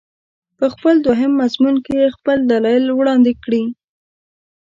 په 0.57 0.65
خپل 0.73 0.95
دوهم 1.05 1.31
مضمون 1.41 1.75
کې 1.85 1.93
یې 2.01 2.13
خپل 2.15 2.37
دلایل 2.51 2.85
وړاندې 2.93 3.33
کړي. 3.43 3.63